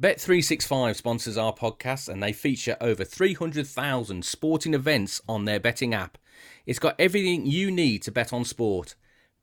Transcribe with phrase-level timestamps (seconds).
[0.00, 6.16] Bet365 sponsors our podcast and they feature over 300,000 sporting events on their betting app.
[6.64, 8.94] It's got everything you need to bet on sport.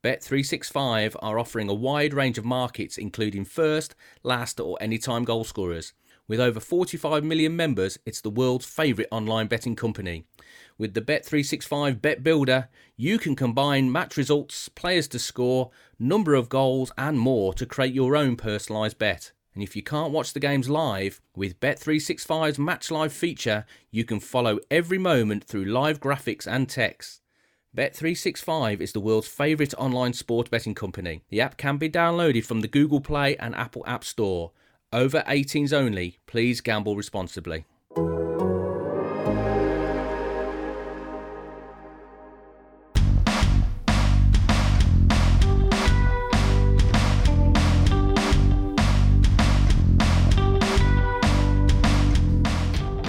[0.04, 3.94] Bet365 are offering a wide range of markets, including first,
[4.24, 5.94] last, or anytime goal scorers.
[6.28, 10.26] With over 45 million members, it's the world's favourite online betting company.
[10.76, 15.70] With the Bet365 Bet Builder, you can combine match results, players to score,
[16.00, 19.34] number of goals, and more to create your own personalised bet.
[19.58, 24.20] And if you can't watch the games live, with Bet365's Match Live feature, you can
[24.20, 27.22] follow every moment through live graphics and text.
[27.76, 31.24] Bet365 is the world's favourite online sport betting company.
[31.30, 34.52] The app can be downloaded from the Google Play and Apple App Store.
[34.94, 36.20] Over 18s only.
[36.28, 37.66] Please gamble responsibly.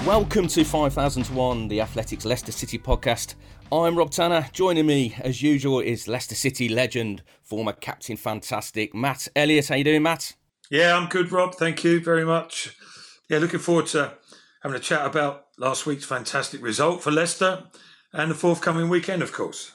[0.09, 3.35] Welcome to 5001, the Athletic's Leicester City podcast.
[3.71, 4.47] I'm Rob Tanner.
[4.53, 9.67] Joining me, as usual, is Leicester City legend, former captain, fantastic Matt Elliott.
[9.67, 10.35] How you doing, Matt?
[10.71, 11.53] Yeah, I'm good, Rob.
[11.53, 12.75] Thank you very much.
[13.29, 14.15] Yeah, looking forward to
[14.63, 17.65] having a chat about last week's fantastic result for Leicester
[18.11, 19.73] and the forthcoming weekend, of course.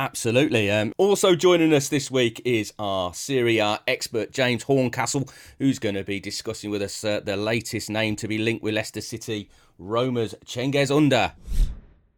[0.00, 0.70] Absolutely.
[0.70, 5.94] Um, also joining us this week is our Serie A expert, James Horncastle, who's going
[5.94, 9.50] to be discussing with us uh, the latest name to be linked with Leicester City,
[9.78, 11.32] Roma's Cengiz Under.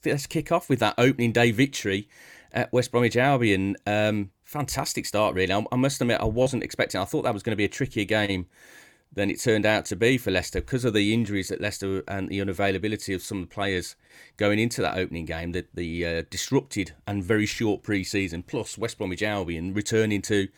[0.05, 2.09] Let's kick off with that opening day victory
[2.53, 3.77] at West Bromwich Albion.
[3.85, 5.53] Um, fantastic start, really.
[5.53, 7.01] I, I must admit, I wasn't expecting.
[7.01, 8.47] I thought that was going to be a trickier game
[9.15, 12.29] than it turned out to be for Leicester because of the injuries at Leicester and
[12.29, 13.95] the unavailability of some of the players
[14.37, 18.99] going into that opening game, the, the uh, disrupted and very short pre-season, plus West
[18.99, 20.49] Bromwich Albion returning to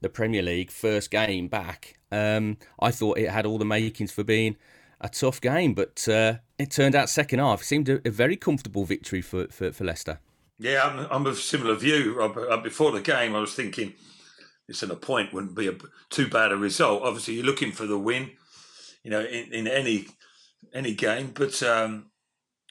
[0.00, 1.98] the Premier League first game back.
[2.10, 4.56] Um, I thought it had all the makings for being
[5.00, 7.62] a tough game, but uh, it turned out second half.
[7.62, 10.18] Seemed a, a very comfortable victory for, for, for Leicester.
[10.58, 12.20] Yeah, I'm, I'm of similar view.
[12.20, 13.94] Uh, before the game, I was thinking
[14.70, 15.74] missing a point wouldn't be a,
[16.10, 17.02] too bad a result.
[17.02, 18.30] Obviously, you're looking for the win,
[19.02, 20.06] you know, in, in any
[20.72, 21.32] any game.
[21.34, 22.12] But um,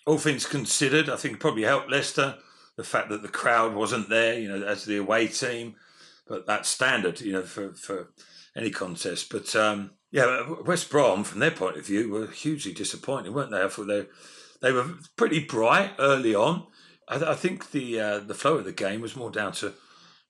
[0.08, 2.38] all things considered, I think probably helped Leicester
[2.78, 5.76] the fact that the crowd wasn't there, you know, as the away team.
[6.26, 8.14] But that's standard, you know, for for
[8.56, 9.30] any contest.
[9.30, 13.62] But um, yeah, West Brom, from their point of view, were hugely disappointed, weren't they?
[13.62, 14.06] I thought they
[14.62, 14.86] they were
[15.18, 16.68] pretty bright early on.
[17.10, 19.74] I, I think the uh, the flow of the game was more down to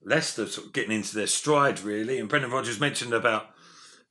[0.03, 2.19] Leicester sort of getting into their stride, really.
[2.19, 3.47] And Brendan Rodgers mentioned about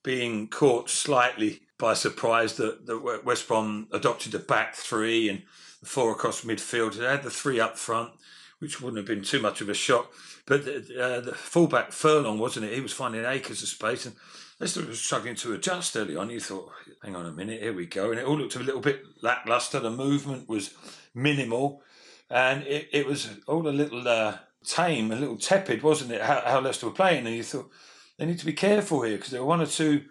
[0.03, 5.43] being caught slightly by surprise that, that West Brom adopted a back three and
[5.85, 6.95] four across midfield.
[6.95, 8.13] They had the three up front,
[8.59, 10.13] which wouldn't have been too much of a shock.
[10.47, 12.75] But uh, the fullback Furlong, wasn't it?
[12.75, 14.17] He was finding acres of space and
[14.61, 16.31] Leicester was struggling to adjust early on.
[16.31, 16.73] You thought,
[17.03, 18.11] hang on a minute, here we go.
[18.11, 19.79] And it all looked a little bit lackluster.
[19.79, 20.75] The movement was
[21.15, 21.83] minimal.
[22.29, 26.21] And it, it was all a little uh, tame, a little tepid, wasn't it?
[26.21, 27.71] How, how Leicester were playing, and you thought
[28.19, 30.05] they need to be careful here because there were one or two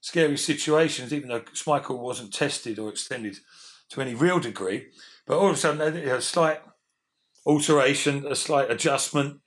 [0.00, 3.36] scary situations, even though Schmeichel wasn't tested or extended
[3.90, 4.86] to any real degree.
[5.26, 6.60] But all of a sudden, they had a slight
[7.44, 9.40] alteration, a slight adjustment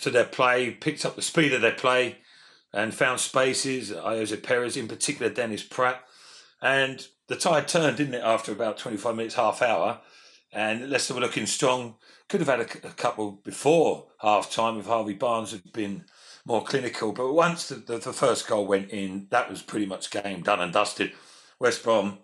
[0.00, 2.18] to their play, picked up the speed of their play,
[2.72, 3.92] and found spaces.
[3.92, 5.98] Ayoze Perez, in particular, Dennis Praet,
[6.60, 8.22] and the tide turned, didn't it?
[8.24, 10.00] After about twenty-five minutes, half hour,
[10.52, 11.96] and Leicester were looking strong
[12.28, 16.04] could have had a, a couple before half time if Harvey Barnes had been
[16.44, 17.12] more clinical.
[17.12, 20.60] But once the, the, the, first goal went in, that was pretty much game done
[20.60, 21.12] and dusted.
[21.58, 22.18] West Brom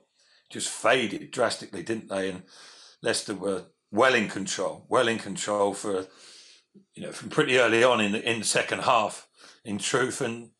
[0.51, 2.31] just faded drastically, didn't they?
[2.31, 2.43] And
[3.03, 6.07] Leicester were well in control, well in control for
[6.95, 9.27] you know from pretty early on in the in the second half.
[9.63, 10.51] In truth, and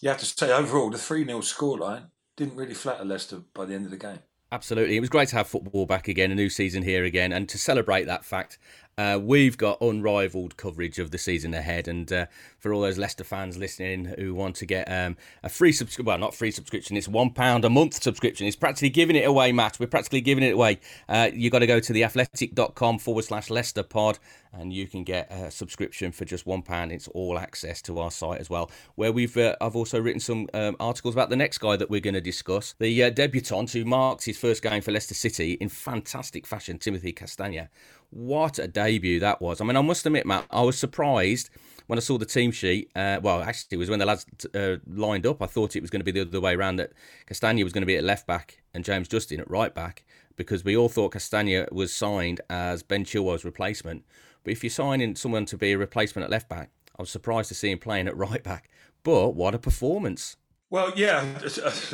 [0.00, 2.06] you have to say overall the three 0 scoreline
[2.36, 4.20] didn't really flatter Leicester by the end of the game.
[4.52, 4.96] Absolutely.
[4.96, 7.58] It was great to have football back again, a new season here again, and to
[7.58, 8.58] celebrate that fact,
[8.98, 12.26] uh, we've got unrivaled coverage of the season ahead, and uh,
[12.58, 16.16] for all those Leicester fans listening who want to get um, a free subscription, well,
[16.16, 18.46] not free subscription, it's one pound a month subscription.
[18.46, 19.78] It's practically giving it away, Matt.
[19.78, 20.80] We're practically giving it away.
[21.08, 24.18] Uh, you got to go to theathletic.com forward slash Leicester pod,
[24.50, 26.90] and you can get a subscription for just one pound.
[26.90, 30.48] It's all access to our site as well, where we've uh, I've also written some
[30.54, 33.84] um, articles about the next guy that we're going to discuss, the uh, debutant who
[33.84, 37.68] marks his first game for Leicester City in fantastic fashion, Timothy Castagne
[38.16, 39.60] what a debut that was.
[39.60, 41.50] I mean, I must admit, Matt, I was surprised
[41.86, 42.90] when I saw the team sheet.
[42.96, 45.42] Uh, well, actually, it was when the lads uh, lined up.
[45.42, 46.92] I thought it was going to be the other way around that
[47.26, 50.04] Castagne was going to be at left back and James Justin at right back
[50.36, 54.04] because we all thought Castagne was signed as Ben Chilwell's replacement.
[54.44, 57.48] But if you're signing someone to be a replacement at left back, I was surprised
[57.48, 58.70] to see him playing at right back.
[59.02, 60.36] But what a performance!
[60.68, 61.24] Well, yeah,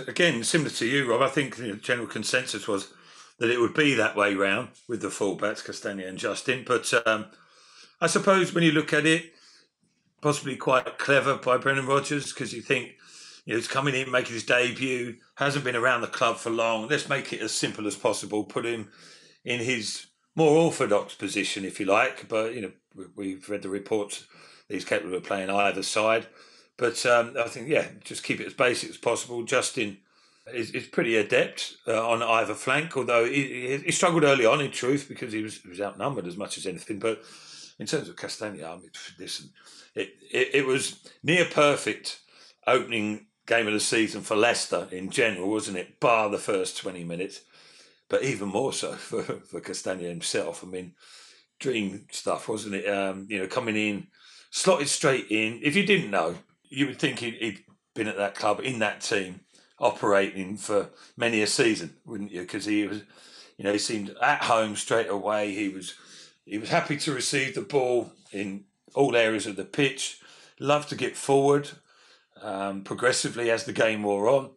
[0.06, 2.92] again, similar to you, Rob, I think the general consensus was
[3.42, 6.62] that it would be that way round with the fullbacks, Castagne and Justin.
[6.64, 7.26] But um,
[8.00, 9.32] I suppose when you look at it,
[10.20, 12.92] possibly quite clever by Brendan Rodgers because you think,
[13.44, 16.86] you know, he's coming in, making his debut, hasn't been around the club for long.
[16.86, 18.44] Let's make it as simple as possible.
[18.44, 18.92] Put him
[19.44, 20.06] in his
[20.36, 22.28] more orthodox position, if you like.
[22.28, 22.72] But, you know,
[23.16, 24.24] we've read the reports
[24.68, 26.28] he's capable of playing either side.
[26.76, 29.42] But um, I think, yeah, just keep it as basic as possible.
[29.42, 29.98] Justin
[30.46, 34.70] is, is pretty adept uh, on either flank, although he, he, struggled early on, in
[34.70, 36.98] truth, because he was, he was outnumbered as much as anything.
[36.98, 37.22] But
[37.78, 39.50] in terms of Castagne, I mean, listen,
[39.94, 42.20] it, it, it was near perfect
[42.66, 46.00] opening game of the season for Leicester in general, wasn't it?
[46.00, 47.42] Bar the first 20 minutes,
[48.08, 50.64] but even more so for, for Castagne himself.
[50.64, 50.94] I mean,
[51.60, 52.88] dream stuff, wasn't it?
[52.88, 54.08] Um, you know, coming in,
[54.50, 55.60] slotted straight in.
[55.62, 56.36] If you didn't know,
[56.68, 57.64] you would think he'd, he'd
[57.94, 59.40] been at that club in that team
[59.82, 62.42] operating for many a season, wouldn't you?
[62.42, 63.02] Because he was,
[63.58, 65.52] you know, he seemed at home straight away.
[65.52, 65.94] He was,
[66.44, 68.64] he was happy to receive the ball in
[68.94, 70.20] all areas of the pitch.
[70.60, 71.68] Loved to get forward
[72.40, 74.50] um, progressively as the game wore on,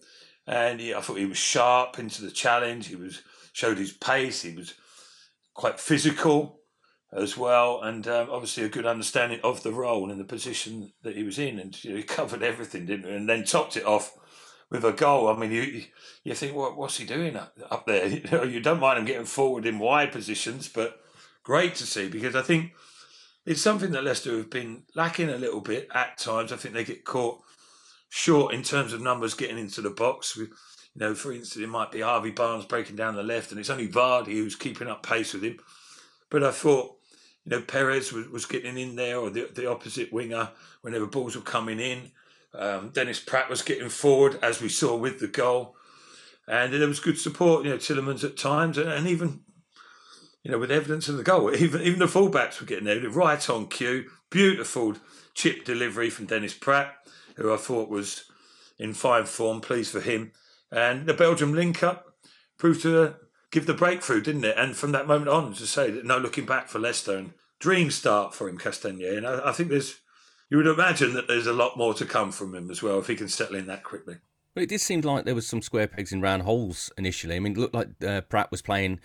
[0.45, 2.87] and he, I thought he was sharp into the challenge.
[2.87, 4.43] He was showed his pace.
[4.43, 4.75] He was
[5.55, 6.59] quite physical
[7.11, 11.15] as well, and um, obviously a good understanding of the role and the position that
[11.15, 13.15] he was in, and you know, he covered everything, didn't he?
[13.15, 14.15] And then topped it off
[14.69, 15.27] with a goal.
[15.27, 15.83] I mean, you
[16.23, 18.07] you think, what what's he doing up, up there?
[18.09, 20.99] You, know, you don't mind him getting forward in wide positions, but
[21.43, 22.73] great to see because I think
[23.45, 26.51] it's something that Leicester have been lacking a little bit at times.
[26.51, 27.39] I think they get caught
[28.09, 30.35] short in terms of numbers getting into the box.
[30.35, 30.49] you
[30.95, 33.87] know, for instance, it might be Harvey Barnes breaking down the left, and it's only
[33.87, 35.59] Vardy who's keeping up pace with him.
[36.29, 36.95] But I thought,
[37.45, 40.49] you know, Perez was, was getting in there, or the, the opposite winger,
[40.81, 42.11] whenever balls were coming in.
[42.57, 45.75] Um, Dennis Praet was getting forward, as we saw with the goal.
[46.47, 49.41] And there was good support, you know, Tielemans at times, and even
[50.45, 51.53] you know, with evidence of the goal.
[51.55, 54.05] Even even the fullbacks were getting there, right on cue.
[54.29, 54.95] Beautiful
[55.33, 56.91] chip delivery from Dennis Praet,
[57.35, 58.25] who I thought was
[58.77, 59.59] in fine form.
[59.59, 60.33] Pleased for him.
[60.71, 62.13] And the Belgium link up
[62.59, 63.15] proved to
[63.51, 64.55] give the breakthrough, didn't it?
[64.55, 67.89] And from that moment on, to say that no looking back for Leicester and dream
[67.89, 69.17] start for him, Castagne.
[69.17, 69.95] And I, I think there's,
[70.49, 73.07] you would imagine that there's a lot more to come from him as well if
[73.07, 74.17] he can settle in that quickly.
[74.55, 77.35] Well, it did seem like there was some square pegs in round holes initially.
[77.35, 78.99] I mean, it looked like uh, Praet was playing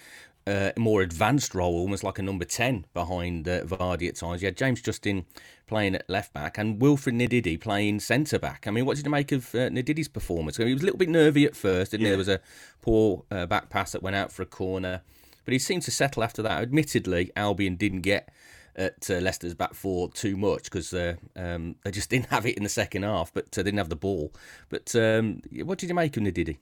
[0.46, 4.42] uh, more advanced role, almost like a number 10 behind uh, Vardy at times.
[4.42, 5.26] You had James Justin
[5.66, 8.66] playing at left back and Wilfred Ndidi playing centre back.
[8.66, 10.58] I mean, what did you make of uh, Ndidi's performance?
[10.58, 12.08] I mean, he was a little bit nervy at first, didn't yeah.
[12.08, 12.10] he?
[12.10, 12.40] There was a
[12.81, 15.02] poor uh, back pass that went out for a corner,
[15.44, 16.62] but he seemed to settle after that.
[16.62, 18.32] Admittedly, Albion didn't get
[18.76, 22.56] at uh, Leicester's back four too much because uh, um, they just didn't have it
[22.56, 24.32] in the second half, but uh, didn't have the ball.
[24.69, 26.58] But um, what did you make of Ndidi?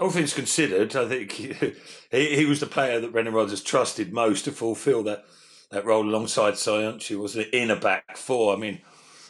[0.00, 1.32] all things considered, I think
[2.10, 5.24] he, he was the player that Brendan Rodgers trusted most to fulfil that,
[5.70, 8.54] that role alongside Söyüncü, wasn't it, in a back four.
[8.54, 8.80] I mean,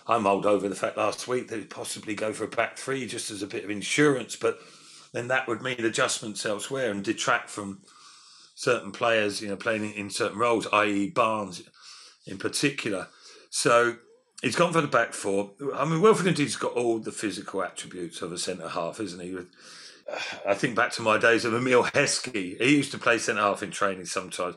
[0.06, 3.06] I mulled over the fact last week that he'd possibly go for a back three
[3.06, 4.58] just as a bit of insurance, but
[5.12, 7.80] then that would mean adjustments elsewhere and detract from
[8.54, 11.10] certain players, you know, playing in certain roles, i.e.
[11.10, 11.62] Barnes
[12.26, 13.08] in particular.
[13.50, 13.96] So
[14.42, 15.52] he's gone for the back four.
[15.74, 19.36] I mean, Wilfred Ndidi's got all the physical attributes of a centre half, isn't he?
[20.46, 22.60] I think back to my days of Emile Heskey.
[22.60, 24.56] He used to play centre half in training sometimes.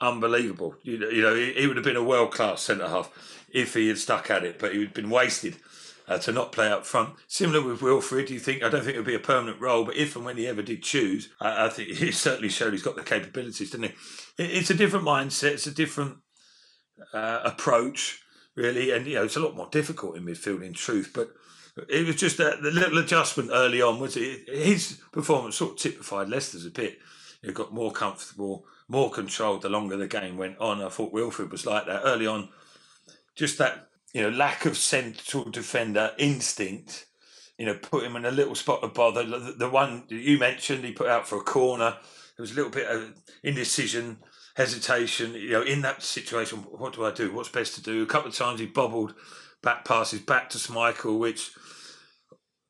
[0.00, 0.74] Unbelievable.
[0.82, 3.10] You know, you know he, would have been a world class centre half
[3.52, 5.56] if he had stuck at it, but he had been wasted
[6.08, 7.14] uh, to not play up front.
[7.28, 9.96] Similar with Wilfred, you think I don't think it would be a permanent role, but
[9.96, 12.96] if and when he ever did choose, I, I think he certainly showed he's got
[12.96, 14.42] the capabilities, didn't he?
[14.42, 15.52] It, it's a different mindset.
[15.52, 16.18] It's a different
[17.12, 18.22] uh, approach,
[18.54, 21.30] really, and you know it's a lot more difficult in midfield, in truth, but
[21.88, 25.78] it was just that the little adjustment early on was it, his performance sort of
[25.78, 26.98] typified Leicester's a bit.
[27.42, 30.82] He got more comfortable, more controlled the longer the game went on.
[30.82, 32.48] I thought Wilfred was like that early on.
[33.34, 37.06] Just that you know lack of central defender instinct.
[37.58, 39.24] You know, put him in a little spot of bother.
[39.24, 41.96] The, the one you mentioned, he put out for a corner.
[42.36, 43.12] There was a little bit of
[43.44, 44.18] indecision,
[44.54, 45.34] hesitation.
[45.34, 47.32] You know, in that situation, what do I do?
[47.32, 48.02] What's best to do?
[48.02, 49.14] A couple of times he bobbled
[49.62, 51.52] back passes back to Schmeichel, which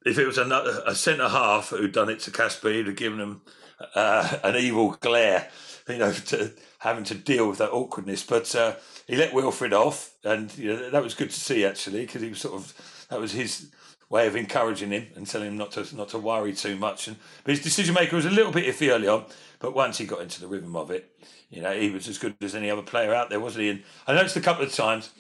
[0.04, 3.20] if it was another a centre half who'd done it to Kasper, he'd have given
[3.20, 3.42] him
[3.94, 5.48] uh, an evil glare,
[5.88, 8.22] you know, to having to deal with that awkwardness.
[8.22, 8.76] But uh,
[9.06, 12.28] he let Wilfred off, and you know, that was good to see actually, because he
[12.28, 13.70] was sort of that was his
[14.10, 17.08] way of encouraging him and telling him not to not to worry too much.
[17.08, 19.24] And but his decision maker was a little bit iffy early on,
[19.58, 21.10] but once he got into the rhythm of it,
[21.54, 23.70] you know, he was as good as any other player out there, wasn't he?
[23.70, 25.11] And I noticed a couple of times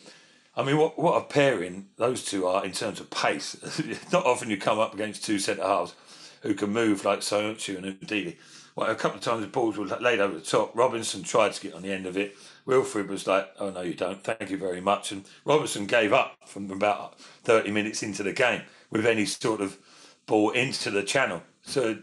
[0.56, 3.56] I mean, what what a pairing those two are in terms of pace.
[4.12, 5.94] Not often you come up against two centre halves
[6.42, 8.36] who can move like Söyüncü and Ndidi.
[8.76, 10.76] Well, a couple of times the balls were laid over the top.
[10.76, 12.36] Robinson tried to get on the end of it.
[12.66, 14.22] Wilfred was like, "Oh no, you don't.
[14.22, 18.62] Thank you very much." And Robinson gave up from about thirty minutes into the game
[18.90, 19.78] with any sort of
[20.26, 21.42] ball into the channel.
[21.62, 21.98] So,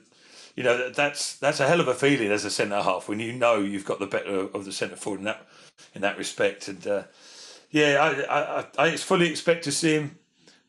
[0.56, 3.34] you know, that's that's a hell of a feeling as a centre half when you
[3.34, 5.48] know you've got the better of the centre forward in that
[5.96, 6.68] in that respect.
[6.68, 7.04] And uh,
[7.70, 10.18] yeah, I, I I fully expect to see him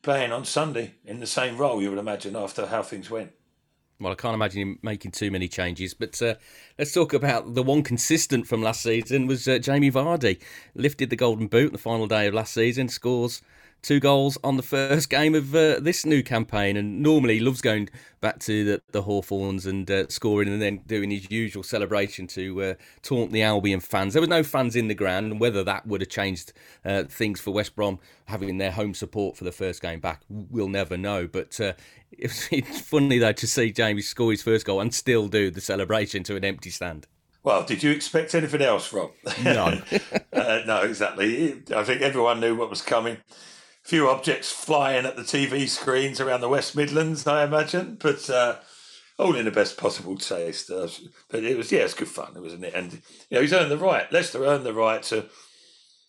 [0.02, 1.82] playing on Sunday in the same role.
[1.82, 3.32] You would imagine after how things went.
[4.00, 5.94] Well, I can't imagine him making too many changes.
[5.94, 6.34] But uh,
[6.76, 10.40] let's talk about the one consistent from last season was uh, Jamie Vardy.
[10.74, 13.42] Lifted the Golden Boot the final day of last season, scores
[13.82, 16.76] two goals on the first game of uh, this new campaign.
[16.76, 17.88] And normally loves going
[18.20, 22.62] back to the, the Hawthorns and uh, scoring and then doing his usual celebration to
[22.62, 24.14] uh, taunt the Albion fans.
[24.14, 26.52] There were no fans in the ground, and whether that would have changed
[26.84, 30.68] uh, things for West Brom having their home support for the first game back, we'll
[30.68, 31.26] never know.
[31.26, 31.72] But uh,
[32.12, 35.60] it's, it's funny, though, to see Jamie score his first goal and still do the
[35.60, 37.06] celebration to an empty stand.
[37.44, 39.10] Well, did you expect anything else, Rob?
[39.42, 39.82] No.
[40.32, 41.60] uh, no, exactly.
[41.74, 43.16] I think everyone knew what was coming
[43.82, 48.56] few objects flying at the TV screens around the West Midlands, I imagine, but uh,
[49.18, 50.70] all in the best possible taste.
[50.70, 50.88] Uh,
[51.28, 52.74] but it was, yeah, it's good fun, wasn't it?
[52.74, 55.26] And, you know, he's earned the right, Leicester earned the right to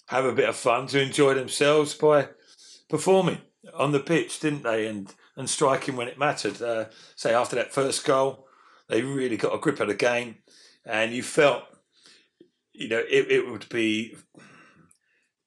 [0.07, 2.29] have a bit of fun, to enjoy themselves by
[2.89, 3.39] performing
[3.73, 4.87] on the pitch, didn't they?
[4.87, 6.61] And and striking when it mattered.
[6.61, 8.47] Uh, say, after that first goal,
[8.87, 10.37] they really got a grip of the game,
[10.85, 11.63] and you felt,
[12.71, 14.15] you know, it, it would be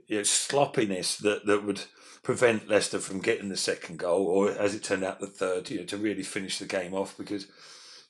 [0.07, 1.83] you know, sloppiness that, that would
[2.27, 5.79] prevent Leicester from getting the second goal, or as it turned out, the third, you
[5.79, 7.47] know, to really finish the game off because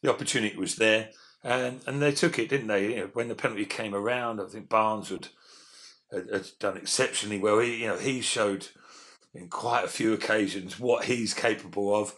[0.00, 1.10] the opportunity was there.
[1.44, 2.94] And and they took it, didn't they?
[2.94, 5.28] You know, when the penalty came around, I think Barnes had,
[6.10, 7.58] had, had done exceptionally well.
[7.58, 8.68] He, you know, he showed
[9.34, 12.14] in quite a few occasions what he's capable of.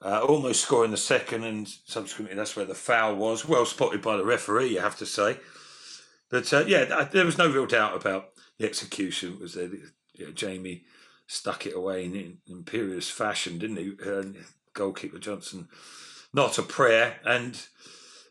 [0.00, 3.46] Uh, almost scoring the second, and subsequently that's where the foul was.
[3.46, 5.36] Well spotted by the referee, you have to say.
[6.30, 9.38] But uh, yeah, there was no real doubt about the execution.
[9.40, 9.68] Was there?
[10.14, 10.84] You know, Jamie
[11.26, 13.92] stuck it away in imperious fashion, didn't he?
[14.04, 14.24] Uh,
[14.72, 15.68] goalkeeper Johnstone,
[16.32, 17.60] not a prayer, and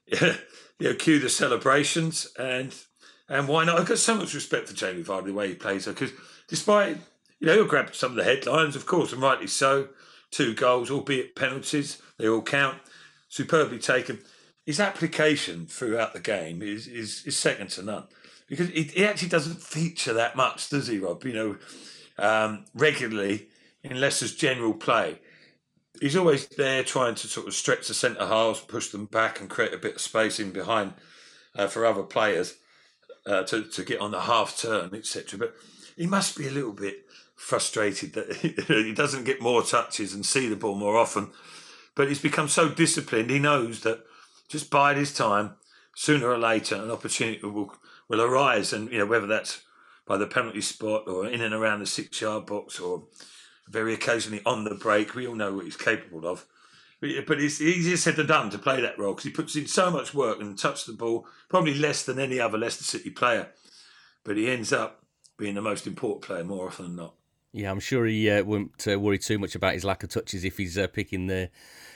[0.08, 0.36] you
[0.80, 2.76] know, cue the celebrations and
[3.30, 3.80] and why not?
[3.80, 6.12] I've got so much respect for Jamie Vardy the way he plays because
[6.48, 6.98] despite
[7.40, 9.90] you know he'll grab some of the headlines, of course, and rightly so.
[10.30, 12.80] Two goals, albeit penalties, they all count.
[13.30, 14.20] Superbly taken.
[14.66, 18.06] His application throughout the game is is, is second to none
[18.48, 21.24] because he, he actually doesn't feature that much, does he, Rob?
[21.24, 21.58] You know
[22.18, 23.48] um, regularly
[23.84, 25.20] in Leicester's general play.
[26.00, 29.50] He's always there trying to sort of stretch the centre halves, push them back, and
[29.50, 30.94] create a bit of space in behind
[31.56, 32.58] uh, for other players
[33.26, 35.40] uh, to to get on the half turn, etc.
[35.40, 35.56] But
[35.96, 37.06] he must be a little bit
[37.36, 38.36] frustrated that
[38.68, 41.32] he doesn't get more touches and see the ball more often.
[41.96, 43.30] But he's become so disciplined.
[43.30, 44.04] He knows that
[44.48, 45.56] just bide his time.
[45.96, 47.76] Sooner or later, an opportunity will
[48.10, 49.62] will arise, and you know whether that's
[50.06, 53.04] by the penalty spot or in and around the six yard box or
[53.70, 55.16] very occasionally on the break.
[55.16, 56.46] We all know what he's capable of.
[57.00, 59.92] But it's easier said than done to play that role because he puts in so
[59.92, 63.50] much work and touches the ball, probably less than any other Leicester City player.
[64.24, 65.04] But he ends up
[65.38, 67.16] being the most important player more often than not.
[67.52, 70.46] Yeah, I'm sure he uh, won't uh, worry too much about his lack of touches
[70.46, 71.50] if he's uh, picking the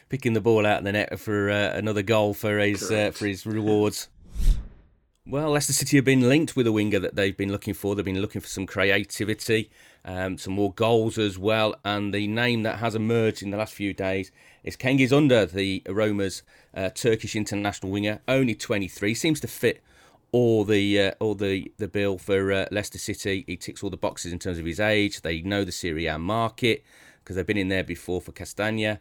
[0.10, 3.28] picking the ball out of the net for uh, another goal for his uh, for
[3.28, 4.10] his rewards.
[5.30, 7.96] Well, Leicester City have been linked with a winger that they've been looking for.
[7.96, 9.70] They've been looking for some creativity,
[10.06, 11.76] um, some more goals as well.
[11.84, 14.32] And the name that has emerged in the last few days
[14.64, 16.44] is Cengiz Under, the Roma's
[16.74, 19.14] uh, Turkish international winger, only 23.
[19.14, 19.84] Seems to fit
[20.32, 23.44] all the uh, all the the bill for uh, Leicester City.
[23.48, 25.24] He ticks all the boxes in terms of his age.
[25.24, 26.86] They know the Serie A market
[27.20, 28.98] because they've been in there before for Castagne.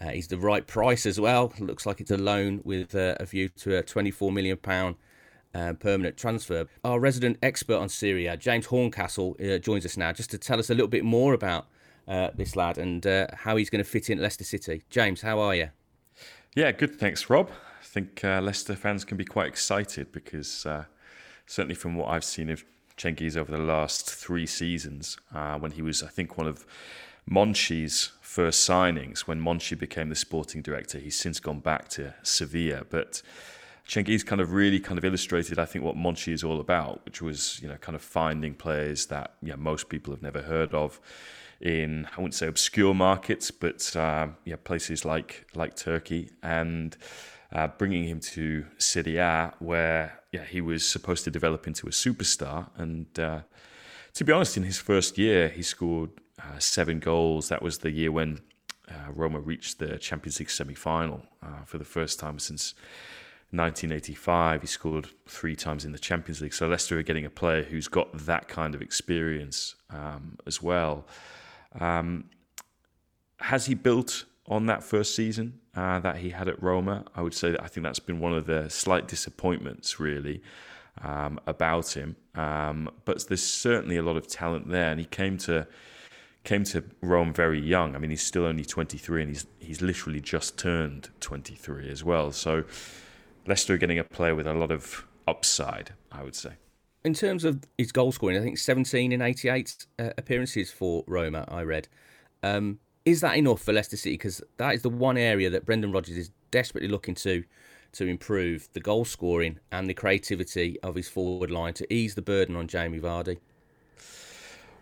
[0.00, 1.52] Uh, he's the right price as well.
[1.60, 4.96] Looks like it's a loan with uh, a view to a 24 million pound
[5.54, 6.66] uh, permanent transfer.
[6.84, 10.58] Our resident expert on Serie A, James Horncastle, uh, joins us now just to tell
[10.58, 11.66] us a little bit more about
[12.06, 14.82] uh, this lad and uh, how he's going to fit in at Leicester City.
[14.90, 15.70] James, how are you?
[16.54, 16.94] Yeah, good.
[16.98, 17.50] Thanks, Rob.
[17.80, 20.84] I think uh, Leicester fans can be quite excited because uh,
[21.46, 22.64] certainly from what I've seen of
[22.96, 26.66] Cengiz over the last three seasons, when he was, I think, one of
[27.30, 32.84] Monchi's first signings, when Monchi became the sporting director, he's since gone back to Sevilla,
[32.88, 33.22] but
[33.88, 37.22] Cengiz kind of really kind of illustrated, I think, what Monchi is all about, which
[37.22, 41.00] was you know kind of finding players that know, most people have never heard of
[41.60, 46.96] in I wouldn't say obscure markets, but uh, yeah, places like like Turkey, and
[47.50, 51.90] uh, bringing him to Serie A, where yeah he was supposed to develop into a
[51.90, 53.40] superstar, and uh,
[54.12, 57.48] to be honest, in his first year, he scored uh, seven goals.
[57.48, 58.40] That was the year when
[58.86, 62.74] uh, Roma reached the Champions League semi final uh, for the first time since
[63.50, 64.60] 1985.
[64.60, 66.52] He scored three times in the Champions League.
[66.52, 71.06] So Leicester are getting a player who's got that kind of experience um, as well.
[71.80, 72.24] Um,
[73.40, 77.04] has he built on that first season uh, that he had at Roma?
[77.14, 80.42] I would say that I think that's been one of the slight disappointments, really,
[81.02, 82.16] um, about him.
[82.34, 85.66] Um, but there's certainly a lot of talent there, and he came to
[86.44, 87.94] came to Rome very young.
[87.94, 92.32] I mean, he's still only 23, and he's he's literally just turned 23 as well.
[92.32, 92.64] So
[93.48, 96.52] Leicester are getting a player with a lot of upside, I would say.
[97.04, 101.44] In terms of his goal scoring, I think 17 in 88 uh, appearances for Roma.
[101.48, 101.88] I read.
[102.42, 104.14] Um, is that enough for Leicester City?
[104.14, 107.44] Because that is the one area that Brendan Rodgers is desperately looking to
[107.90, 112.22] to improve the goal scoring and the creativity of his forward line to ease the
[112.22, 113.38] burden on Jamie Vardy.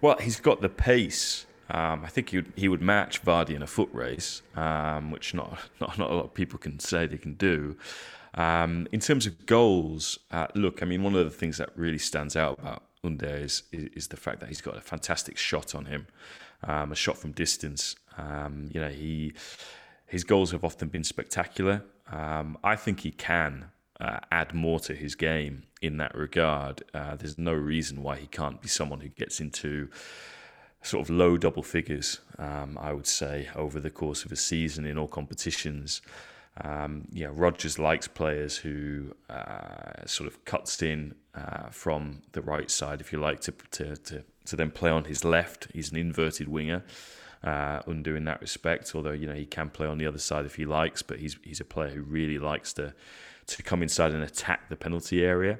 [0.01, 1.47] Well, he's got the pace.
[1.71, 5.35] Um, I think he would, he would match Vardy in a foot race, um, which
[5.35, 7.77] not, not not a lot of people can say they can do.
[8.37, 11.99] Um, in terms of goals, uh, look, I mean, one of the things that really
[11.99, 15.75] stands out about Under is, is, is the fact that he's got a fantastic shot
[15.75, 16.07] on him,
[16.63, 17.97] um, a shot from distance.
[18.19, 19.33] Um, you know, he
[20.07, 21.83] his goals have often been spectacular.
[22.11, 26.83] Um, I think he can uh, add more to his game in that regard.
[26.95, 29.89] Uh, there's no reason why he can't be someone who gets into
[30.83, 34.87] sort of low double figures, um, I would say, over the course of a season
[34.87, 36.01] in all competitions.
[36.63, 42.71] Um, yeah, Rodgers likes players who uh, sort of cuts in uh, from the right
[42.71, 45.69] side, if you like, to, to, to, to then play on his left.
[45.73, 46.83] He's an inverted winger
[47.45, 48.95] uh, Under in that respect.
[48.95, 51.37] Although you know he can play on the other side if he likes, but he's
[51.43, 52.95] he's a player who really likes to
[53.47, 55.59] to come inside and attack the penalty area.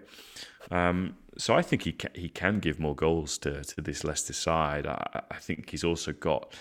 [0.71, 4.33] Um, so I think he can, he can give more goals to, to this Leicester
[4.33, 4.87] side.
[4.87, 6.53] I, I think he's also got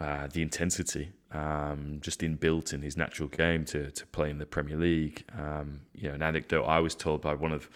[0.00, 4.46] uh, the intensity um, just inbuilt in his natural game to to play in the
[4.46, 5.24] Premier League.
[5.36, 7.68] Um, you know, an anecdote I was told by one of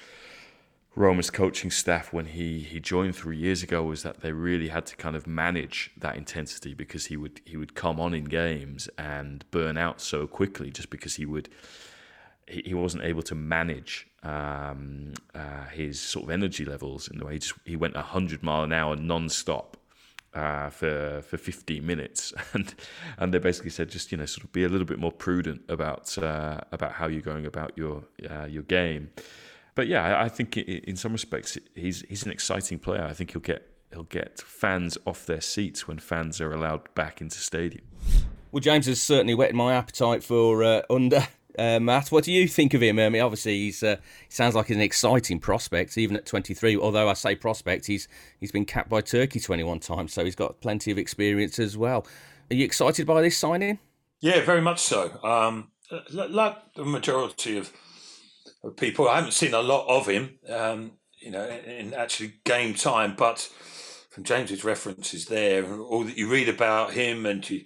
[0.97, 4.87] Roma's coaching staff when he, he joined three years ago was that they really had
[4.87, 8.89] to kind of manage that intensity because he would he would come on in games
[8.99, 11.49] and burn out so quickly just because he would
[12.49, 17.35] he, wasn't able to manage um, uh, his sort of energy levels in the way
[17.35, 19.77] he just he went hundred mile an hour non-stop
[20.35, 22.75] uh, for for 15 minutes, and
[23.19, 25.63] and they basically said just you know sort of be a little bit more prudent
[25.69, 29.11] about uh, about how you're going about your uh, your game
[29.75, 33.05] but yeah, I think in some respects he's he's an exciting player.
[33.05, 37.21] I think he'll get he'll get fans off their seats when fans are allowed back
[37.21, 37.85] into stadium.
[38.53, 41.27] Well, James has certainly whetted my appetite for uh, Under.
[41.59, 42.99] Uh, Matt, what do you think of him?
[42.99, 43.97] I mean, obviously, he's uh,
[44.29, 46.77] he sounds like an exciting prospect, even at 23.
[46.77, 48.09] Although I say prospect, he's
[48.39, 52.07] he's been capped by Turkey 21 times, so he's got plenty of experience as well.
[52.51, 53.79] Are you excited by this signing?
[54.21, 55.23] Yeah, very much so.
[55.25, 55.71] Um,
[56.13, 57.73] like the majority of
[58.63, 59.09] of people.
[59.09, 63.49] I haven't seen a lot of him, um, you know, in, actually game time, but
[64.11, 67.65] from James's references there, all that you read about him, and you,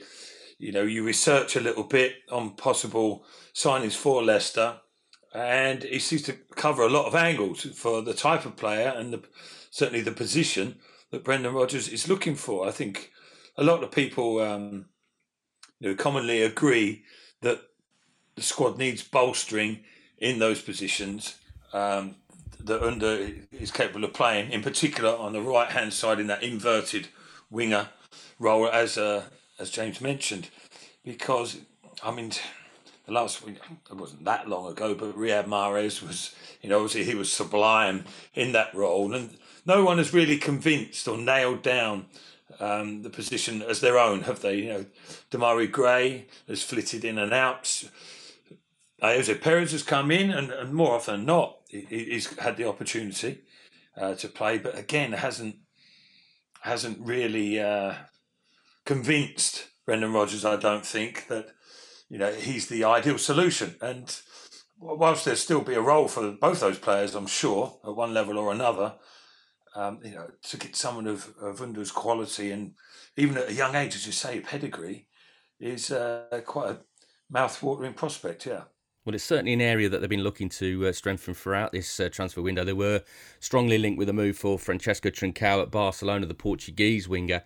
[0.64, 4.76] you know, you research a little bit on possible signings for Leicester,
[5.34, 9.12] and he seems to cover a lot of angles for the type of player and
[9.12, 9.22] the,
[9.70, 10.76] certainly the position
[11.10, 12.66] that Brendan Rodgers is looking for.
[12.66, 13.10] I think
[13.58, 14.86] a lot of people, um,
[15.80, 17.04] you know, commonly agree
[17.42, 17.60] that
[18.34, 19.80] the squad needs bolstering
[20.16, 21.34] in those positions
[21.74, 22.14] um,
[22.58, 26.42] that Under is capable of playing, in particular on the right hand side in that
[26.42, 27.08] inverted
[27.50, 27.90] winger
[28.38, 29.24] role, as uh,
[29.64, 30.46] as James mentioned,
[31.04, 31.50] because
[32.02, 32.30] I mean.
[33.06, 33.58] The last week,
[33.90, 38.06] it wasn't that long ago, but Riyad Mahrez was, you know, obviously he was sublime
[38.32, 42.06] in that role, and no one has really convinced or nailed down
[42.60, 44.56] um, the position as their own, have they?
[44.56, 44.86] You know,
[45.30, 47.84] Demarai Gray has flitted in and out.
[49.02, 52.66] Ayoze Perez has come in, and, and more often than not, he, he's had the
[52.66, 53.42] opportunity
[53.98, 55.56] uh, to play, but again, hasn't
[56.62, 57.92] hasn't really uh,
[58.84, 60.44] convinced Brendan Rodgers.
[60.44, 61.48] I don't think that
[62.08, 63.76] you know he's the ideal solution.
[63.80, 64.14] And
[64.78, 68.38] whilst there still be a role for both those players, I'm sure at one level
[68.38, 68.94] or another,
[69.74, 72.74] um, you know, to get someone of, of Under's quality and
[73.16, 75.06] even at a young age, as you say, pedigree
[75.60, 76.78] is uh, quite a
[77.30, 78.46] mouth-watering prospect.
[78.46, 78.62] Yeah.
[79.04, 82.08] Well, it's certainly an area that they've been looking to uh, strengthen throughout this uh,
[82.08, 82.64] transfer window.
[82.64, 83.02] They were
[83.38, 87.42] strongly linked with a move for Francisco Trincao at Barcelona, the Portuguese winger.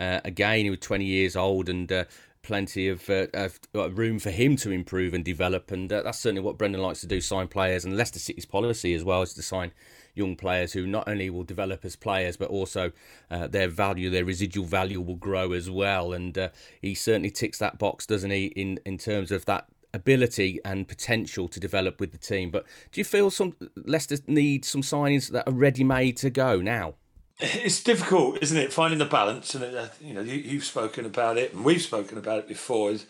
[0.00, 2.04] Uh, again, he was 20 years old and uh,
[2.42, 5.70] plenty of, uh, of, uh, room for him to improve and develop.
[5.70, 7.84] And uh, that's certainly what Brendan likes to do: sign players.
[7.84, 9.72] And Leicester City's policy as well is to sign
[10.14, 12.92] young players who not only will develop as players, but also
[13.30, 16.12] uh, their value, their residual value will grow as well.
[16.14, 18.46] And he certainly ticks that box, doesn't he?
[18.46, 22.50] In in terms of that ability and potential to develop with the team.
[22.50, 26.60] But do you feel some Leicester need some signings that are ready made to go
[26.60, 26.94] now?
[27.42, 28.72] It's difficult, isn't it?
[28.72, 32.18] Finding the balance, and uh, you know, you, have spoken about it, and we've spoken
[32.18, 32.90] about it before.
[32.90, 33.06] Is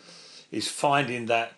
[0.52, 1.54] is finding that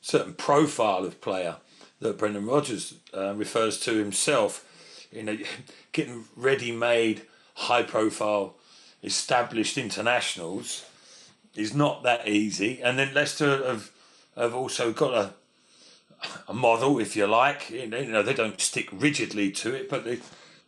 [0.00, 1.56] certain profile of player
[2.00, 4.64] that Brendan Rodgers uh, refers to himself.
[5.12, 5.38] You know,
[5.92, 7.22] getting ready-made,
[7.54, 8.54] high-profile,
[9.02, 10.84] established internationals
[11.54, 12.82] is not that easy.
[12.82, 13.90] And then Leicester have
[14.36, 15.34] have also got a
[16.48, 17.70] a model, if you like.
[17.70, 20.20] You know, they don't stick rigidly to it, but they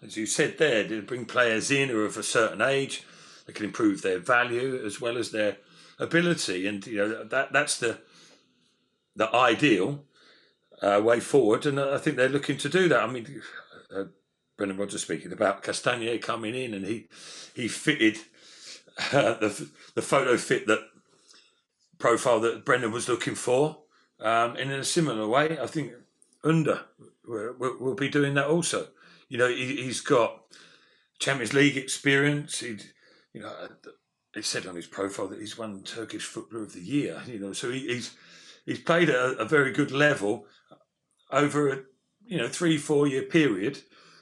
[0.03, 3.05] as you said there, they bring players in who are of a certain age,
[3.47, 5.57] they can improve their value as well as their
[5.99, 7.99] ability, and you know that that's the
[9.17, 10.05] the ideal
[10.83, 13.03] uh, way forward, and I think they're looking to do that.
[13.03, 13.43] I mean,
[13.95, 14.05] uh,
[14.57, 17.09] Brendan Rodgers speaking about Castagne coming in, and he
[17.55, 18.19] he fitted
[19.13, 20.81] uh, the the photo fit that
[21.99, 23.79] profile that Brendan was looking for.
[24.21, 25.93] Um, and in a similar way, I think
[26.43, 26.85] Under
[27.27, 28.89] will, will be doing that also.
[29.29, 30.41] You know, he, has got
[31.19, 32.61] Champions League experience.
[32.61, 32.79] He,
[33.33, 33.53] you know,
[34.35, 37.23] it said on his profile that he's won Turkish Footballer of the Year.
[37.27, 38.15] You know, so he, he's
[38.65, 40.47] he's played at a, a, very good level
[41.31, 41.83] over a
[42.27, 43.81] you know three four year period.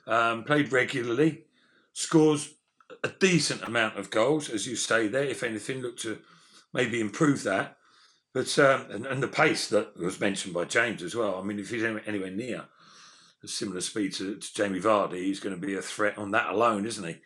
[0.08, 1.44] Um, played regularly,
[1.92, 2.54] scores
[3.02, 5.24] a decent amount of goals, as you say there.
[5.24, 6.18] If anything, look to
[6.72, 7.76] maybe improve that.
[8.32, 11.36] But um, and, and the pace that was mentioned by James as well.
[11.36, 12.64] I mean, if he's anywhere near
[13.48, 16.86] similar speed to, to Jamie Vardy, he's going to be a threat on that alone,
[16.86, 17.16] isn't he?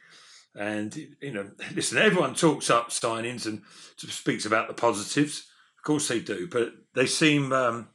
[0.54, 3.62] And you know, listen, everyone talks up signings and
[3.96, 5.46] speaks about the positives.
[5.78, 7.88] Of course they do, but they seem um,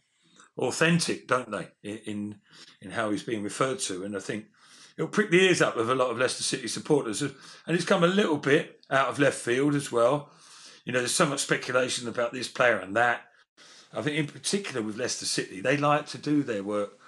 [0.58, 2.40] authentic, don't they, in
[2.82, 4.04] in how he's being referred to?
[4.04, 4.46] And I think
[4.98, 7.34] it'll prick the ears up of a lot of Leicester City supporters, and
[7.68, 10.32] it's come a little bit out of left field as well.
[10.84, 13.22] You know, there's so much speculation about this player and that.
[13.94, 17.00] I think, in particular, with Leicester City, they like to do their work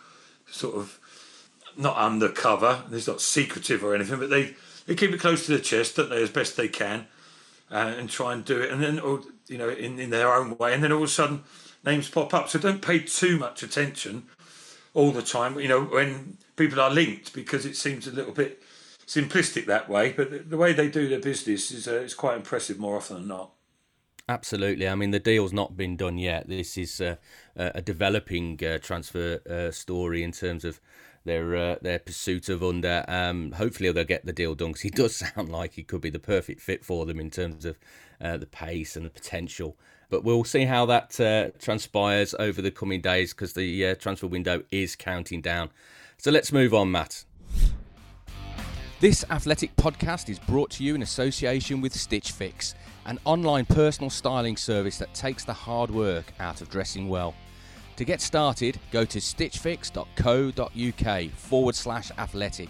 [0.50, 1.00] sort of
[1.78, 2.84] not undercover.
[2.92, 6.10] It's not secretive or anything, but they, they keep it close to the chest, don't
[6.10, 7.08] they, as best they can,
[7.72, 8.72] uh, and try and do it.
[8.72, 10.74] And then, or, you know, in, in their own way.
[10.74, 11.44] And then all of a sudden,
[11.86, 12.50] names pop up.
[12.50, 14.24] So don't pay too much attention
[14.94, 15.60] all the time.
[15.60, 18.62] You know, when people are linked, because it seems a little bit
[19.06, 20.12] simplistic that way.
[20.12, 23.28] But the, the way they do their business is uh, quite impressive more often than
[23.28, 23.52] not.
[24.30, 24.90] Absolutely.
[24.90, 26.50] I mean, the deal's not been done yet.
[26.50, 27.16] This is uh,
[27.56, 30.82] a developing uh, transfer uh, story in terms of
[31.28, 33.06] their uh, their pursuit of Under.
[33.08, 36.10] Um, hopefully, they'll get the deal done because he does sound like he could be
[36.10, 37.78] the perfect fit for them in terms of
[38.20, 39.78] uh, the pace and the potential.
[40.10, 44.64] But we'll see how that uh, transpires over the coming days because the transfer window
[44.72, 45.70] is counting down.
[46.18, 47.26] So let's move on, Matt.
[49.00, 52.74] This athletic podcast is brought to you in association with Stitch Fix
[53.08, 57.34] an online personal styling service that takes the hard work out of dressing well.
[57.98, 62.70] To get started, go to stitchfix.co.uk forward slash athletic.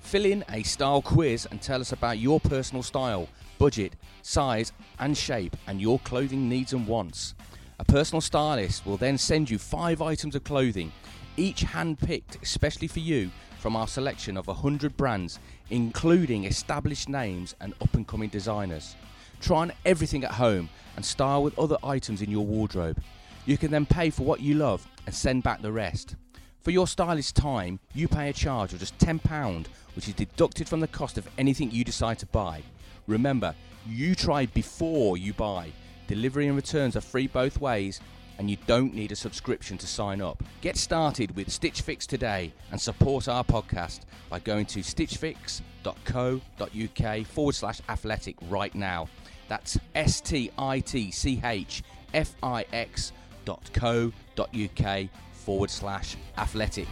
[0.00, 5.16] Fill in a style quiz and tell us about your personal style, budget, size, and
[5.16, 7.36] shape, and your clothing needs and wants.
[7.78, 10.90] A personal stylist will then send you five items of clothing,
[11.36, 15.38] each hand picked especially for you from our selection of 100 brands,
[15.70, 18.96] including established names and up and coming designers.
[19.40, 23.00] Try on everything at home and style with other items in your wardrobe.
[23.46, 26.16] You can then pay for what you love and send back the rest.
[26.60, 30.80] For your stylist time, you pay a charge of just £10, which is deducted from
[30.80, 32.62] the cost of anything you decide to buy.
[33.06, 33.54] Remember,
[33.86, 35.70] you try before you buy.
[36.06, 38.00] Delivery and returns are free both ways,
[38.38, 40.42] and you don't need a subscription to sign up.
[40.62, 47.54] Get started with Stitch Fix today and support our podcast by going to stitchfix.co.uk forward
[47.54, 49.08] slash athletic right now.
[49.48, 51.82] That's S T I T C H
[52.14, 53.12] F I X
[53.44, 56.88] dot co dot uk forward slash athletic.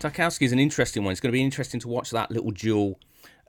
[0.00, 1.12] Tarkowski is an interesting one.
[1.12, 3.00] It's going to be interesting to watch that little duel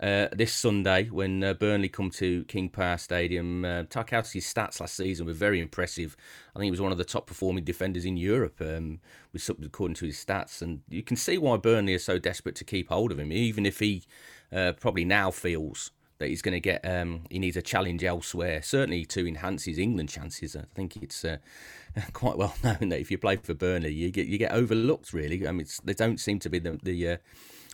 [0.01, 3.63] uh, this Sunday when uh, Burnley come to King Power Stadium.
[3.63, 6.17] Uh, Tarkowski's stats last season were very impressive.
[6.55, 8.99] I think he was one of the top performing defenders in Europe, um,
[9.63, 10.61] according to his stats.
[10.61, 13.65] And you can see why Burnley are so desperate to keep hold of him, even
[13.65, 14.03] if he
[14.51, 16.85] uh, probably now feels that he's going to get.
[16.85, 20.55] Um, he needs a challenge elsewhere, certainly to enhance his England chances.
[20.55, 21.37] I think it's uh,
[22.13, 25.13] quite well known that if you play for Burnley, you get you get overlooked.
[25.13, 27.17] Really, I mean, they don't seem to be the the, uh,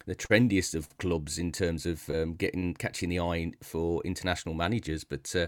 [0.06, 5.04] the trendiest of clubs in terms of um, getting catching the eye for international managers,
[5.04, 5.36] but.
[5.36, 5.48] Uh,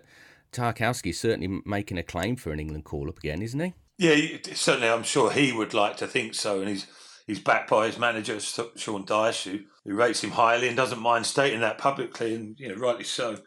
[0.49, 3.73] Tarkowski's certainly making a claim for an England call up again, isn't he?
[3.97, 4.87] Yeah, certainly.
[4.87, 6.87] I'm sure he would like to think so, and he's
[7.27, 11.25] he's backed by his manager Sean Dyche, who, who rates him highly and doesn't mind
[11.25, 13.37] stating that publicly, and you know, rightly so.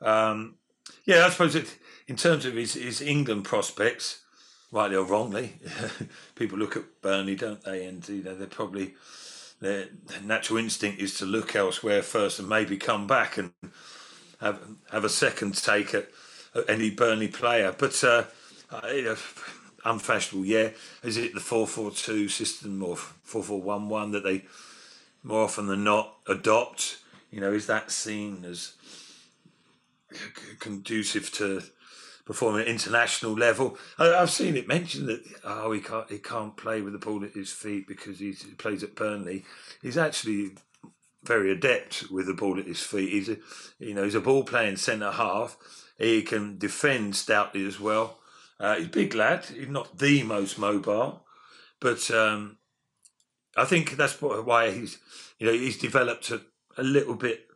[0.00, 0.54] Um,
[1.04, 1.76] yeah, I suppose it,
[2.06, 4.22] in terms of his, his England prospects,
[4.70, 5.54] rightly or wrongly,
[6.36, 7.84] people look at Burnley, don't they?
[7.84, 8.94] And you know, they're probably
[9.60, 9.86] their
[10.22, 13.52] natural instinct is to look elsewhere first and maybe come back and
[14.40, 14.60] have
[14.92, 16.08] have a second take at,
[16.68, 17.74] any Burnley player.
[17.76, 18.24] But uh,
[18.92, 19.16] you know,
[19.84, 20.70] unfashionable, yeah.
[21.02, 24.44] Is it the four four two system or four four one one that they
[25.22, 26.98] more often than not adopt?
[27.30, 28.72] You know, is that seen as
[30.58, 31.62] conducive to
[32.24, 33.78] performing at international level?
[33.98, 37.24] I, have seen it mentioned that oh he can't he can't play with the ball
[37.24, 39.44] at his feet because he plays at Burnley.
[39.82, 40.52] He's actually
[41.24, 43.10] very adept with the ball at his feet.
[43.10, 43.36] He's a
[43.78, 45.56] you know he's a ball playing centre half.
[45.98, 48.17] He can defend stoutly as well.
[48.60, 49.44] Uh, he's a big lad.
[49.44, 51.24] He's not the most mobile,
[51.80, 52.58] but um,
[53.56, 54.98] I think that's why he's
[55.38, 56.40] you know he's developed a,
[56.76, 57.46] a little bit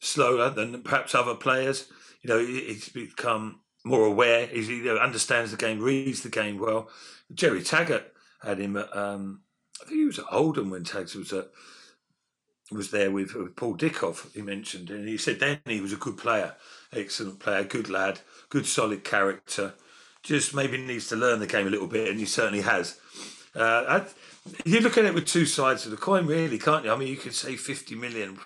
[0.00, 1.86] slower than perhaps other players.
[2.22, 4.46] You know, he's become more aware.
[4.46, 6.88] He understands the game, reads the game well.
[7.32, 8.12] Gerry Taggart
[8.42, 9.42] had him at, um,
[9.80, 11.48] I think he was at Oldham when Tags was at,
[12.70, 14.90] was there with, with Paul Dickov, he mentioned.
[14.90, 16.54] And he said then he was a good player,
[16.92, 19.74] excellent player, good lad, good solid character.
[20.22, 22.98] Just maybe needs to learn the game a little bit, and he certainly has.
[23.54, 24.06] Uh, I,
[24.64, 26.92] you look at it with two sides of the coin, really, can't you?
[26.92, 28.38] I mean, you could say 50 million,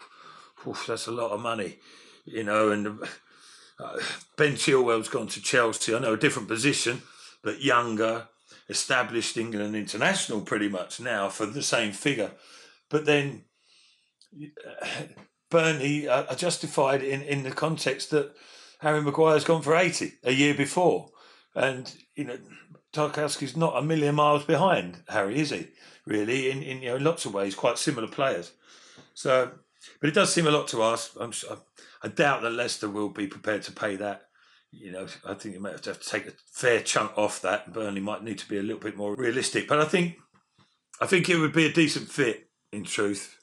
[0.66, 1.78] Oof, that's a lot of money,
[2.24, 3.00] you know, and
[3.78, 3.98] uh,
[4.36, 5.94] Ben Chilwell's gone to Chelsea.
[5.94, 7.02] I know a different position,
[7.42, 8.28] but younger,
[8.68, 12.32] established England international pretty much now for the same figure.
[12.90, 13.44] But then
[14.34, 14.86] uh,
[15.50, 18.34] Burnley are justified in, in the context that
[18.80, 21.10] Harry Maguire's gone for 80 a year before.
[21.56, 22.38] And, you know,
[22.92, 25.66] Tarkowski's not a million miles behind Harry, is he?
[26.06, 28.52] Really, in, in you know, lots of ways, quite similar players.
[29.14, 29.50] So,
[30.00, 31.16] but it does seem a lot to us.
[31.18, 31.32] I'm,
[32.02, 34.28] I doubt that Leicester will be prepared to pay that.
[34.70, 37.42] You know, I think you might have to, have to take a fair chunk off
[37.42, 37.72] that.
[37.72, 39.66] Burnley might need to be a little bit more realistic.
[39.66, 40.18] But I think,
[41.00, 42.44] I think it would be a decent fit.
[42.72, 43.38] In truth,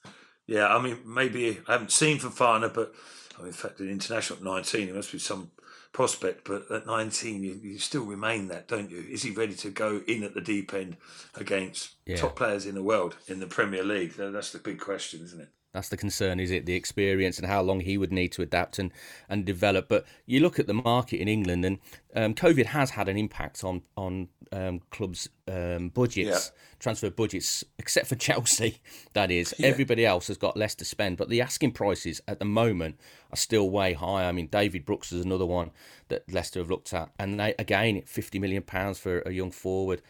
[0.48, 0.68] yeah.
[0.68, 2.94] I mean, maybe I haven't seen Fofana, but
[3.36, 5.52] I mean, in fact, in international at nineteen, it must be some
[5.94, 6.46] prospect.
[6.46, 9.06] But at nineteen, you, you still remain that, don't you?
[9.10, 10.98] Is he ready to go in at the deep end
[11.36, 12.18] against yeah.
[12.18, 14.16] top players in the world in the Premier League?
[14.18, 15.50] That's the big question, isn't it?
[15.74, 16.68] That's the concern, is it?
[16.68, 18.92] The experience and how long he would need to adapt and,
[19.28, 19.90] and develop.
[19.90, 21.80] But you look at the market in England, and
[22.16, 26.62] um, COVID has had an impact on on um, clubs' um, budgets, yeah.
[26.80, 28.82] transfer budgets, except for Chelsea.
[29.14, 29.66] That is, yeah.
[29.66, 31.18] everybody else has got less to spend.
[31.18, 33.00] But the asking prices at the moment
[33.32, 34.28] are still way high.
[34.28, 35.72] I mean, David Brooks is another one
[36.10, 40.04] that Leicester have looked at, and they again, fifty million pounds for a young forward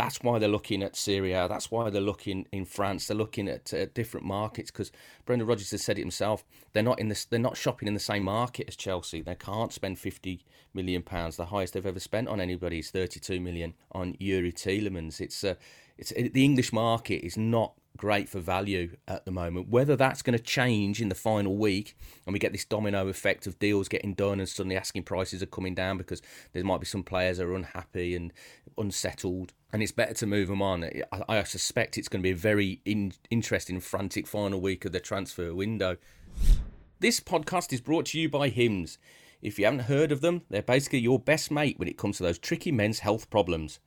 [0.00, 1.46] that's why they're looking at Serie A.
[1.46, 3.06] That's why they're looking in France.
[3.06, 4.90] They're looking at uh, different markets because
[5.26, 6.42] Brendan Rodgers has said it himself.
[6.72, 7.26] They're not in this.
[7.26, 9.20] They're not shopping in the same market as Chelsea.
[9.20, 11.36] They can't spend fifty million pounds.
[11.36, 15.20] The highest they've ever spent on anybody is thirty-two million on Youri Tielemans.
[15.20, 15.56] It's uh,
[15.98, 19.68] it's it, the English market is not great for value at the moment.
[19.68, 23.46] Whether that's going to change in the final week and we get this domino effect
[23.46, 26.22] of deals getting done and suddenly asking prices are coming down because
[26.52, 28.32] there might be some players are unhappy and
[28.78, 30.84] unsettled and it's better to move them on.
[30.84, 34.92] I, I suspect it's going to be a very in, interesting, frantic final week of
[34.92, 35.96] the transfer window.
[37.00, 38.98] This podcast is brought to you by Hims.
[39.42, 42.22] If you haven't heard of them, they're basically your best mate when it comes to
[42.22, 43.78] those tricky men's health problems.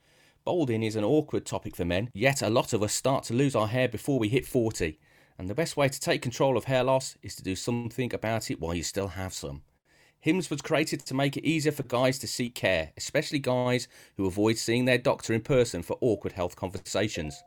[0.45, 3.55] Balding is an awkward topic for men, yet a lot of us start to lose
[3.55, 4.99] our hair before we hit 40.
[5.37, 8.51] And the best way to take control of hair loss is to do something about
[8.51, 9.61] it while you still have some.
[10.19, 14.25] Hims was created to make it easier for guys to seek care, especially guys who
[14.25, 17.41] avoid seeing their doctor in person for awkward health conversations.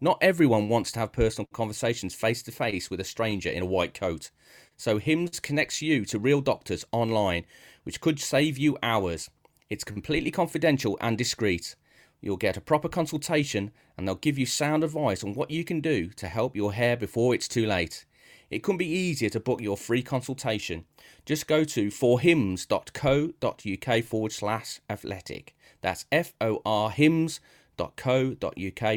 [0.00, 3.66] Not everyone wants to have personal conversations face to face with a stranger in a
[3.66, 4.32] white coat.
[4.76, 7.44] So Hims connects you to real doctors online,
[7.84, 9.30] which could save you hours.
[9.68, 11.76] It's completely confidential and discreet.
[12.20, 15.80] You'll get a proper consultation and they'll give you sound advice on what you can
[15.80, 18.04] do to help your hair before it's too late.
[18.50, 20.84] It can be easier to book your free consultation.
[21.24, 25.54] Just go to forhims.co.uk forward slash athletic.
[25.80, 27.40] That's F O R hims.co.uk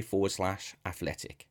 [0.04, 1.48] forward slash athletic.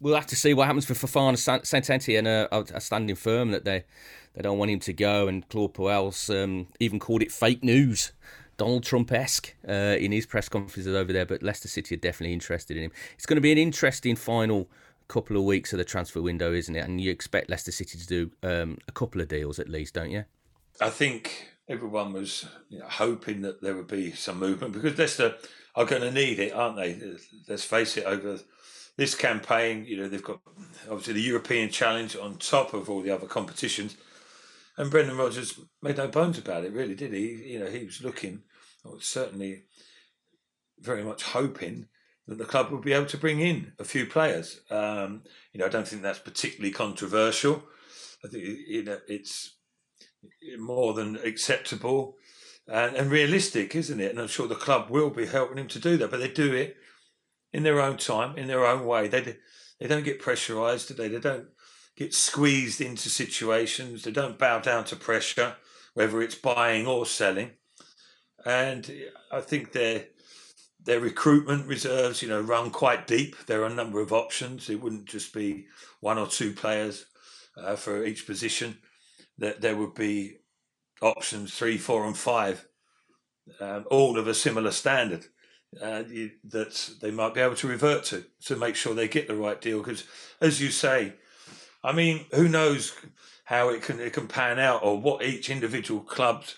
[0.00, 3.84] We'll have to see what happens for Fofana Etienne uh, a standing firm that they,
[4.32, 5.28] they don't want him to go.
[5.28, 8.12] And Claude Puel's um, even called it fake news
[8.60, 12.34] Donald Trump esque uh, in his press conferences over there, but Leicester City are definitely
[12.34, 12.92] interested in him.
[13.14, 14.68] It's going to be an interesting final
[15.08, 16.80] couple of weeks of the transfer window, isn't it?
[16.80, 20.10] And you expect Leicester City to do um, a couple of deals at least, don't
[20.10, 20.24] you?
[20.78, 25.36] I think everyone was you know, hoping that there would be some movement because Leicester
[25.74, 27.00] are going to need it, aren't they?
[27.48, 28.04] Let's face it.
[28.04, 28.40] Over
[28.98, 30.40] this campaign, you know they've got
[30.90, 33.96] obviously the European Challenge on top of all the other competitions,
[34.76, 36.72] and Brendan Rodgers made no bones about it.
[36.72, 37.52] Really, did he?
[37.52, 38.42] You know, he was looking,
[39.00, 39.64] certainly,
[40.78, 41.88] very much hoping
[42.26, 44.60] that the club would be able to bring in a few players.
[44.70, 47.64] Um, you know, I don't think that's particularly controversial.
[48.24, 49.56] I think you know it's
[50.58, 52.16] more than acceptable
[52.68, 54.10] and, and realistic, isn't it?
[54.10, 56.54] And I'm sure the club will be helping him to do that, but they do
[56.54, 56.76] it
[57.52, 59.08] in their own time, in their own way.
[59.08, 59.36] They
[59.78, 61.08] they don't get pressurised, do they?
[61.08, 61.48] They don't
[61.96, 64.04] get squeezed into situations.
[64.04, 65.56] They don't bow down to pressure,
[65.94, 67.52] whether it's buying or selling.
[68.44, 68.90] And
[69.30, 70.06] I think their
[70.82, 73.36] their recruitment reserves, you know, run quite deep.
[73.46, 74.70] There are a number of options.
[74.70, 75.66] It wouldn't just be
[76.00, 77.04] one or two players
[77.56, 78.78] uh, for each position
[79.36, 80.38] that there would be
[81.02, 82.66] options three, four, and five,
[83.60, 85.26] um, all of a similar standard
[85.80, 89.28] uh, you, that they might be able to revert to to make sure they get
[89.28, 89.78] the right deal.
[89.78, 90.04] Because,
[90.40, 91.14] as you say,
[91.82, 92.94] I mean, who knows
[93.44, 96.56] how it can it can pan out or what each individual club's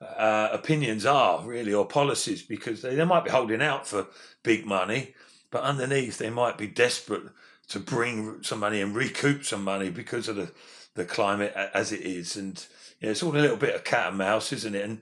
[0.00, 4.06] uh, opinions are really or policies because they, they might be holding out for
[4.42, 5.14] big money,
[5.50, 7.24] but underneath they might be desperate
[7.68, 10.50] to bring some money and recoup some money because of the
[10.94, 12.66] the climate as it is, and
[12.98, 14.84] you know, it's all a little bit of cat and mouse, isn't it?
[14.84, 15.00] And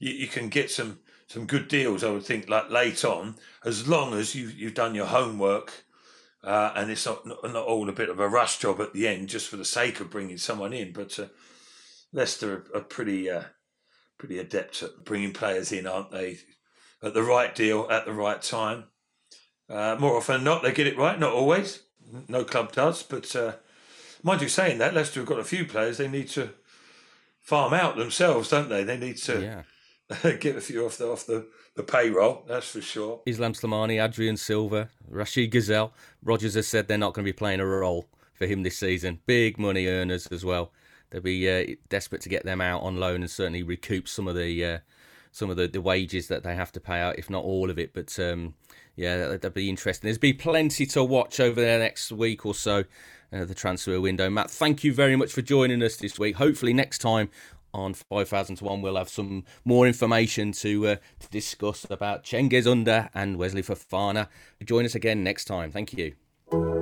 [0.00, 3.86] you, you can get some some good deals, I would think, like late on, as
[3.86, 5.84] long as you you've done your homework.
[6.42, 9.28] Uh, and it's not, not, all a bit of a rush job at the end,
[9.28, 10.92] just for the sake of bringing someone in.
[10.92, 11.26] But uh,
[12.12, 13.42] Leicester are, are pretty uh,
[14.18, 16.38] pretty adept at bringing players in, aren't they?
[17.02, 18.84] At the right deal at the right time.
[19.70, 21.18] Uh, more often than not, they get it right.
[21.18, 21.82] Not always.
[22.26, 23.52] No club does, but uh,
[24.22, 26.50] Mind you, saying that, Leicester have got a few players they need to
[27.40, 28.82] farm out themselves, don't they?
[28.82, 29.64] They need to
[30.22, 30.32] yeah.
[30.40, 32.44] get a few off the off the, the payroll.
[32.48, 33.22] That's for sure.
[33.26, 35.92] Islam Slimani, Adrien Silva, Rachid Ghezzal.
[36.22, 39.20] Rodgers has said they're not going to be playing a role for him this season.
[39.26, 40.72] Big money earners as well.
[41.10, 44.36] They'll be uh, desperate to get them out on loan and certainly recoup some of
[44.36, 44.78] the uh,
[45.30, 47.78] some of the, the wages that they have to pay out, if not all of
[47.78, 47.92] it.
[47.94, 48.54] But um,
[48.96, 50.08] yeah, that'd be interesting.
[50.08, 52.84] There's be plenty to watch over the next week or so
[53.32, 54.28] uh, the transfer window.
[54.30, 56.36] Matt, thank you very much for joining us this week.
[56.36, 57.30] Hopefully, next time
[57.74, 62.66] on 5000 to 1 we'll have some more information to, uh, to discuss about Cengiz
[62.66, 64.28] Under and Wesley Fofana.
[64.64, 65.70] Join us again next time.
[65.70, 66.77] Thank you.